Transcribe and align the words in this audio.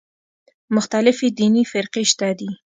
مختلفې 0.75 1.27
دیني 1.37 1.63
فرقې 1.71 2.03
شته 2.11 2.29
دي. 2.39 2.49